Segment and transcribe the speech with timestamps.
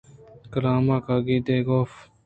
[0.51, 1.91] کلام ءِ کاگد ے اف